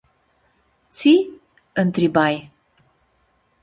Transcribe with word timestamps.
“Tsi?” 0.93 1.13
ãntribai. 1.83 2.35